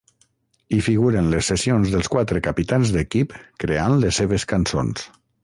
[0.77, 5.07] Hi figuren les sessions dels quatre capitans d'equip creant les seves cançons.